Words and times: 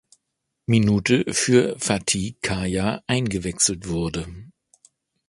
Minute 0.65 1.25
für 1.31 1.77
Fatih 1.77 2.33
Kaya 2.41 3.03
eingewechselt 3.05 3.87
wurde. 3.87 4.27